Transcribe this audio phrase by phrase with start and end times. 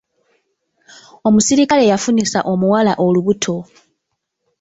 [1.27, 3.55] Omusirikale yafunisa omuwala olubuto.